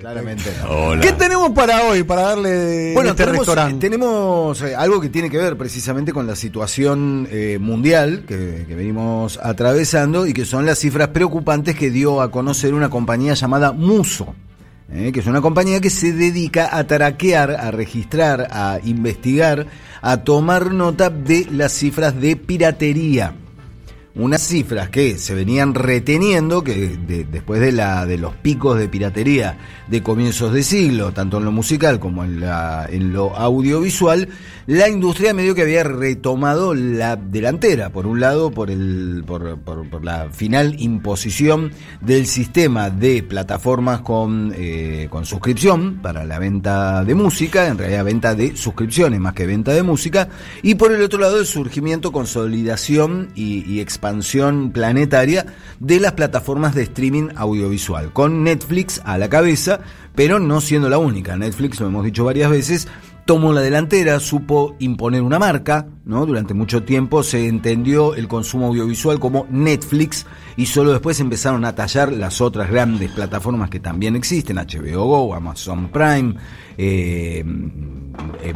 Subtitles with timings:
[0.00, 1.02] Claramente Hola.
[1.02, 3.86] ¿Qué tenemos para hoy, para darle Bueno, este tenemos, restaurante?
[3.86, 8.74] tenemos, eh, algo que tiene que ver precisamente con la situación eh, mundial que, que
[8.74, 13.72] venimos atravesando y que son las cifras preocupantes que dio a conocer una compañía llamada
[13.72, 14.34] Muso.
[14.90, 19.66] eh, que es una compañía que se dedica a traquear, a registrar, a investigar,
[20.00, 23.34] a tomar nota de las cifras de piratería
[24.22, 28.88] unas cifras que se venían reteniendo, que de- después de, la, de los picos de
[28.88, 29.58] piratería
[29.88, 34.28] de comienzos de siglo, tanto en lo musical como en, la, en lo audiovisual,
[34.66, 40.04] la industria medio que había retomado la delantera, por un lado por, el, por, por-
[40.04, 47.14] la final imposición del sistema de plataformas con, eh, con suscripción para la venta de
[47.14, 50.28] música, en realidad venta de suscripciones más que venta de música,
[50.62, 54.09] y por el otro lado el surgimiento, consolidación y expansión
[54.72, 55.46] planetaria
[55.78, 59.80] de las plataformas de streaming audiovisual, con Netflix a la cabeza,
[60.14, 61.36] pero no siendo la única.
[61.36, 62.88] Netflix, lo hemos dicho varias veces,
[63.24, 66.26] tomó la delantera, supo imponer una marca, ¿no?
[66.26, 71.74] Durante mucho tiempo se entendió el consumo audiovisual como Netflix y solo después empezaron a
[71.74, 76.34] tallar las otras grandes plataformas que también existen, HBO Go, Amazon Prime,
[76.76, 77.44] eh,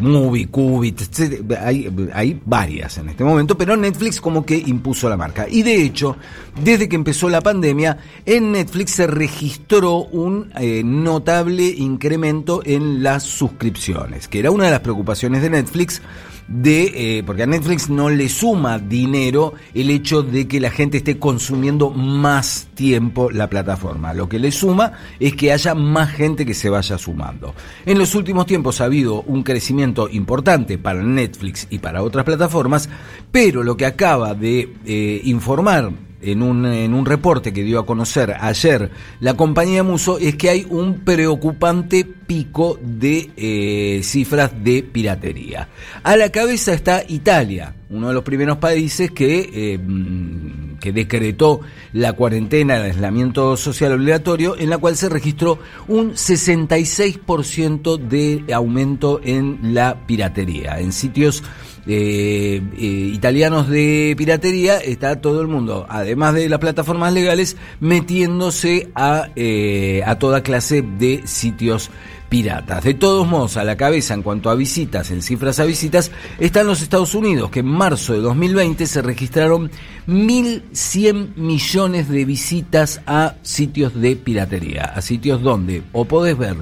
[0.00, 1.52] Movie, Qubit, etc.
[1.60, 5.46] hay, hay varias en este momento, pero Netflix como que impuso la marca.
[5.48, 6.16] Y de hecho,
[6.62, 13.22] desde que empezó la pandemia, en Netflix se registró un eh, notable incremento en las
[13.22, 16.02] suscripciones, que era una de las preocupaciones de Netflix
[16.48, 20.98] de eh, porque a Netflix no le suma dinero el hecho de que la gente
[20.98, 24.12] esté consumiendo más tiempo la plataforma.
[24.12, 27.54] Lo que le suma es que haya más gente que se vaya sumando.
[27.86, 32.88] En los últimos tiempos ha habido un crecimiento importante para Netflix y para otras plataformas,
[33.30, 35.90] pero lo que acaba de eh, informar
[36.24, 40.50] en un, en un reporte que dio a conocer ayer la compañía Muso es que
[40.50, 45.68] hay un preocupante pico de eh, cifras de piratería.
[46.02, 51.60] A la cabeza está Italia, uno de los primeros países que, eh, mm, que decretó
[51.92, 55.58] la cuarentena, el aislamiento social obligatorio, en la cual se registró
[55.88, 61.42] un 66% de aumento en la piratería, en sitios
[61.86, 69.28] eh, italianos de piratería, está todo el mundo, además de las plataformas legales, metiéndose a,
[69.36, 71.90] eh, a toda clase de sitios
[72.28, 72.82] piratas.
[72.82, 76.66] De todos modos, a la cabeza en cuanto a visitas, en cifras a visitas, están
[76.66, 79.70] los Estados Unidos, que en marzo de 2020 se registraron
[80.08, 86.56] 1.100 millones de visitas a sitios de piratería, a sitios donde o podés ver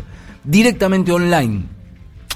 [0.45, 1.63] directamente online,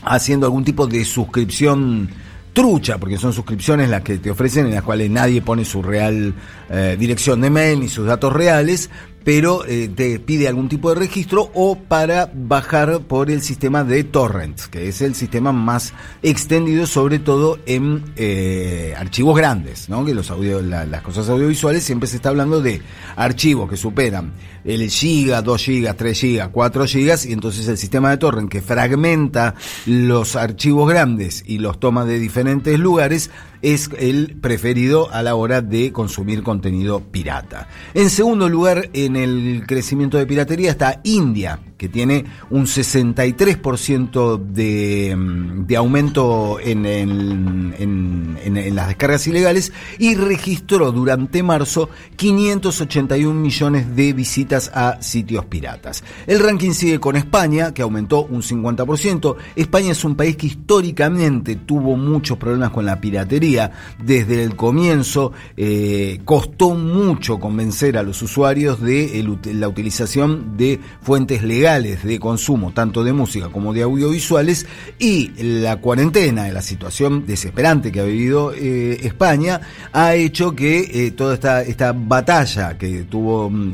[0.02, 2.08] haciendo algún tipo de suscripción
[2.56, 6.33] trucha, porque son suscripciones las que te ofrecen en las cuales nadie pone su real
[6.71, 8.89] eh, dirección de mail ni sus datos reales,
[9.26, 14.04] pero eh, te pide algún tipo de registro o para bajar por el sistema de
[14.04, 15.92] torrents, que es el sistema más
[16.22, 20.04] extendido sobre todo en eh, archivos grandes, ¿no?
[20.04, 22.81] que los audio, la- las cosas audiovisuales siempre se está hablando de
[23.16, 24.31] archivos que superan
[24.64, 28.62] el giga, 2 gigas, 3 gigas, 4 gigas y entonces el sistema de torrent que
[28.62, 29.56] fragmenta
[29.87, 33.31] los archivos grandes y los toma de diferentes lugares
[33.62, 37.69] es el preferido a la hora de consumir contenido pirata.
[37.94, 45.14] En segundo lugar, en el crecimiento de piratería está India, que tiene un 63% de,
[45.16, 53.94] mm, de aumento en, en- en- las descargas ilegales y registró durante marzo 581 millones
[53.97, 56.03] de visitas a sitios piratas.
[56.26, 59.37] El ranking sigue con España, que aumentó un 50%.
[59.56, 63.70] España es un país que históricamente tuvo muchos problemas con la piratería
[64.03, 65.32] desde el comienzo.
[65.56, 72.72] eh, costó mucho convencer a los usuarios de la utilización de fuentes legales de consumo,
[72.72, 74.66] tanto de música como de audiovisuales,
[75.00, 79.60] y la cuarentena, la situación desesperante que ha vivido eh, España,
[79.93, 83.72] ha hecho que eh, toda esta, esta batalla que tuvo mm,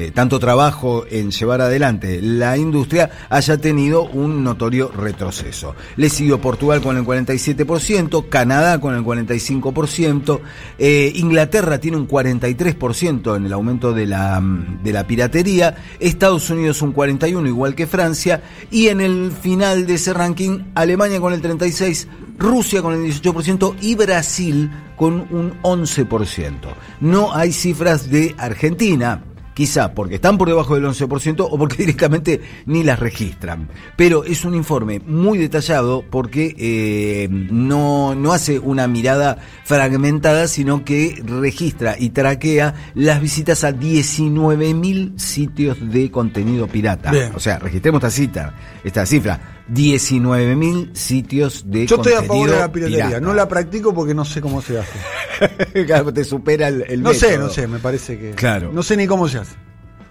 [0.00, 5.74] eh, tanto trabajo en llevar adelante la industria haya tenido un notorio retroceso.
[5.96, 10.40] Le siguió Portugal con el 47%, Canadá con el 45%,
[10.78, 16.48] eh, Inglaterra tiene un 43% en el aumento de la, mm, de la piratería, Estados
[16.50, 21.32] Unidos un 41% igual que Francia, y en el final de ese ranking Alemania con
[21.32, 22.06] el 36%,
[22.38, 26.52] Rusia con el 18% y Brasil con un 11%.
[27.00, 29.24] No hay cifras de Argentina
[29.58, 33.68] quizá porque están por debajo del 11% o porque directamente ni las registran.
[33.96, 40.84] Pero es un informe muy detallado porque eh, no, no hace una mirada fragmentada, sino
[40.84, 47.10] que registra y traquea las visitas a 19.000 sitios de contenido pirata.
[47.10, 47.32] Bien.
[47.34, 48.54] O sea, registremos esta cita,
[48.84, 49.57] esta cifra.
[49.72, 53.06] 19.000 sitios de Yo estoy a favor de la piratería.
[53.06, 53.20] pirata.
[53.20, 54.98] No la practico porque no sé cómo se hace.
[55.86, 58.30] Claro, te supera el, el No sé, no sé, me parece que.
[58.32, 58.72] Claro.
[58.72, 59.54] No sé ni cómo se hace.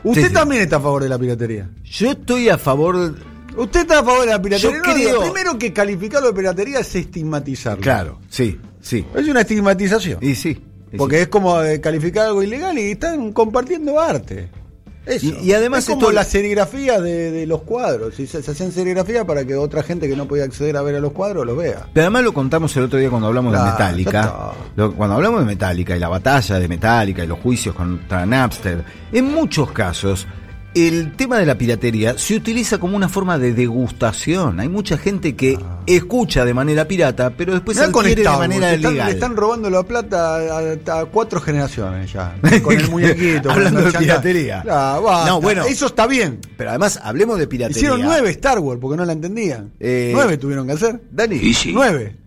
[0.04, 0.34] Usted sí.
[0.34, 1.70] también está a favor de la piratería.
[1.84, 3.16] Yo estoy a favor.
[3.58, 4.78] Usted está a favor de la piratería.
[4.78, 7.82] Yo No, creo- Lo primero que calificarlo de piratería es estigmatizarlo.
[7.82, 9.06] Claro, sí, sí.
[9.16, 10.20] Es una estigmatización.
[10.22, 10.64] Y sí.
[10.94, 11.22] y Porque sí.
[11.24, 14.50] es como eh, calificar algo ilegal y están compartiendo arte.
[15.08, 15.26] Eso.
[15.26, 18.20] Y- y además es como esto- la serigrafía de, de los cuadros.
[18.20, 20.96] Y se, se hacían serigrafía para que otra gente que no podía acceder a ver
[20.96, 21.88] a los cuadros los vea.
[21.94, 24.52] Pero además lo contamos el otro día cuando hablamos de Metallica.
[24.76, 28.84] Lo- cuando hablamos de Metallica y la batalla de Metallica y los juicios contra Napster,
[29.12, 30.28] en muchos casos
[30.76, 34.60] el tema de la piratería se utiliza como una forma de degustación.
[34.60, 38.94] Hay mucha gente que escucha de manera pirata, pero después Mirá adquiere de manera están,
[38.94, 39.08] legal.
[39.08, 42.36] le están robando la plata a, a cuatro generaciones ya.
[42.64, 43.52] Con el muñequito.
[43.52, 44.62] Hablando de piratería.
[44.62, 45.30] Claro, basta.
[45.30, 45.64] No, bueno.
[45.66, 46.40] Eso está bien.
[46.58, 47.78] Pero además hablemos de piratería.
[47.78, 49.72] Hicieron nueve Star Wars porque no la entendían.
[49.80, 51.02] Eh, nueve tuvieron que hacer.
[51.12, 51.42] Dani,
[51.74, 52.27] Nueve.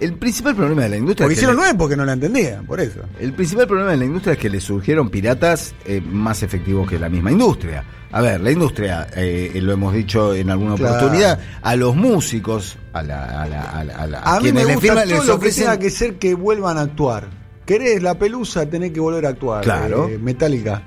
[0.00, 2.64] El principal problema de la industria Porque es que hicieron nueve porque no la entendían,
[2.66, 3.00] por eso.
[3.18, 6.98] El principal problema de la industria es que le surgieron piratas eh, más efectivos que
[6.98, 7.84] la misma industria.
[8.12, 10.96] A ver, la industria, eh, lo hemos dicho en alguna Claro.
[10.96, 14.64] oportunidad, a los músicos, a la, a la, a la- a la- a mí me
[14.64, 17.28] gusta firman, todo les lo que ofrecen tenga que ser que vuelvan a actuar.
[17.64, 19.62] Querés la pelusa, tenés que volver a actuar.
[19.62, 20.08] Claro.
[20.08, 20.82] eh, Metallica.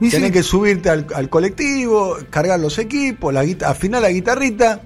[0.00, 0.32] Y tenés sí.
[0.34, 4.80] que subirte al, al colectivo, cargar los equipos, la guita- afinar la guitarrita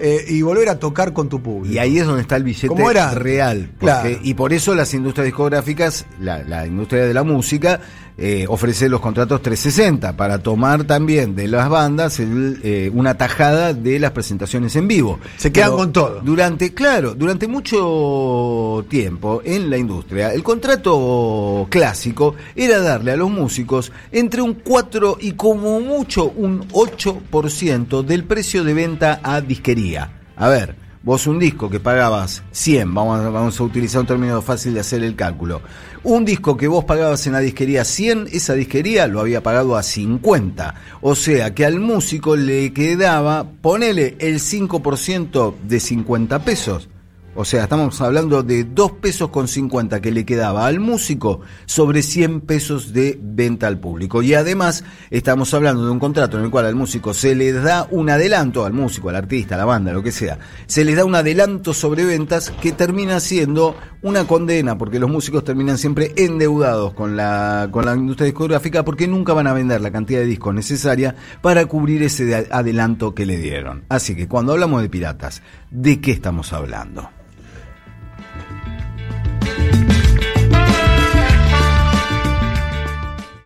[0.00, 1.74] eh, y volver a tocar con tu público.
[1.74, 3.10] Y ahí es donde está el billete ¿Cómo era?
[3.14, 3.70] real.
[3.78, 4.08] porque- Claro.
[4.22, 7.80] Y por eso las industrias discográficas, la, la industria de la música,
[8.20, 13.72] eh, ofrece los contratos 360 para tomar también de las bandas el, eh, una tajada
[13.74, 15.20] de las presentaciones en vivo.
[15.36, 16.20] Se quedan Pero con todo.
[16.20, 23.30] Durante, claro, durante mucho tiempo en la industria, el contrato clásico era darle a los
[23.30, 30.10] músicos entre un 4 y como mucho un 8% del precio de venta a disquería.
[30.34, 34.42] A ver, vos un disco que pagabas 100, vamos a, vamos a utilizar un término
[34.42, 35.62] fácil de hacer el cálculo.
[36.04, 39.82] Un disco que vos pagabas en la disquería 100, esa disquería lo había pagado a
[39.82, 40.74] 50.
[41.00, 46.90] O sea que al músico le quedaba, ponele el 5% de 50 pesos.
[47.40, 52.02] O sea, estamos hablando de 2 pesos con 50 que le quedaba al músico sobre
[52.02, 54.24] 100 pesos de venta al público.
[54.24, 57.86] Y además estamos hablando de un contrato en el cual al músico se le da
[57.92, 60.36] un adelanto, al músico, al artista, a la banda, lo que sea,
[60.66, 65.44] se les da un adelanto sobre ventas que termina siendo una condena, porque los músicos
[65.44, 69.92] terminan siempre endeudados con la, con la industria discográfica porque nunca van a vender la
[69.92, 73.84] cantidad de discos necesaria para cubrir ese de- adelanto que le dieron.
[73.88, 77.10] Así que cuando hablamos de piratas, ¿de qué estamos hablando?